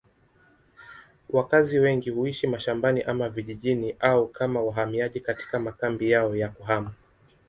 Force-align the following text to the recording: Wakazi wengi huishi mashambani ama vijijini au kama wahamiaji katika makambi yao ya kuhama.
Wakazi 1.29 1.79
wengi 1.79 2.09
huishi 2.09 2.47
mashambani 2.47 3.01
ama 3.01 3.29
vijijini 3.29 3.95
au 3.99 4.27
kama 4.27 4.61
wahamiaji 4.61 5.19
katika 5.19 5.59
makambi 5.59 6.11
yao 6.11 6.35
ya 6.35 6.49
kuhama. 6.49 6.93